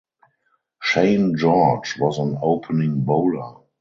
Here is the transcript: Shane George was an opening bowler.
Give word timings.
Shane 0.81 1.35
George 1.37 1.95
was 1.99 2.17
an 2.17 2.39
opening 2.41 3.03
bowler. 3.05 3.61